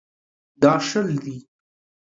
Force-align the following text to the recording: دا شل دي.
دا 0.61 0.73
شل 0.87 1.09
دي. 1.23 1.37